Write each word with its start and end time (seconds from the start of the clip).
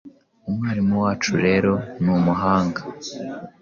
Umwarimu 0.47 0.95
wacu 1.03 1.31
rero 1.45 1.73
numuhanga 2.03 2.81